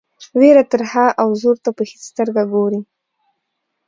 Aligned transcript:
وېره 0.39 0.63
ترهه 0.71 1.05
او 1.21 1.29
زور 1.41 1.55
ته 1.63 1.69
په 1.77 1.83
هیڅ 1.89 2.01
سترګه 2.11 2.43
ګوري. 2.53 2.81